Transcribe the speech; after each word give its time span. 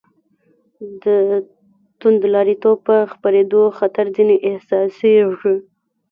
د 1.03 1.05
توندلاریتوب 1.99 2.77
د 2.87 2.89
خپرېدو 3.11 3.61
خطر 3.77 4.05
ځنې 4.15 4.35
احساسېږي. 4.47 5.53